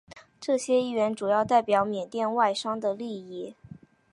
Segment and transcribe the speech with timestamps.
[0.39, 3.55] 这些议员主要代表缅甸外商的利益。